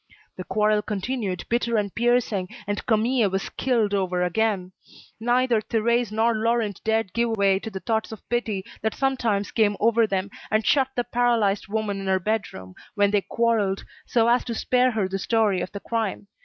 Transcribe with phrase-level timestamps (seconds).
[0.35, 4.71] The quarrel continued, bitter and piercing, and Camille was killed over again.
[5.19, 9.77] Neither Thérèse nor Laurent dared give way to the thoughts of pity that sometimes came
[9.79, 14.43] over them, and shut the paralysed woman in her bedroom, when they quarrelled, so as
[14.45, 16.25] to spare her the story of the crime.